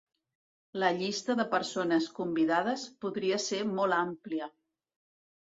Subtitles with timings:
[0.83, 4.51] La llista de persones convidades podria ser molt àmplia.